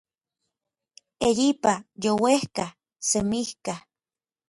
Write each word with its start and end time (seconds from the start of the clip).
eyipa, 1.27 1.73
youejka, 2.03 2.65
semijka 3.09 3.73